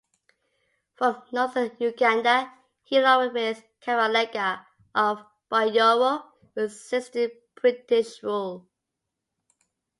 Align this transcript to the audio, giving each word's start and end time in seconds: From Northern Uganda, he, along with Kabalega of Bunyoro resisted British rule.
From 0.95 1.21
Northern 1.31 1.77
Uganda, 1.79 2.51
he, 2.81 2.97
along 2.97 3.33
with 3.33 3.63
Kabalega 3.83 4.65
of 4.95 5.23
Bunyoro 5.51 6.23
resisted 6.55 7.33
British 7.53 8.23
rule. 8.23 8.67